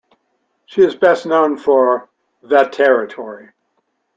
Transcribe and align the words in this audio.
She 0.65 0.81
is 0.81 0.95
best 0.95 1.27
known 1.27 1.59
for 1.59 2.09
"The 2.41 2.63
Territory". 2.63 3.49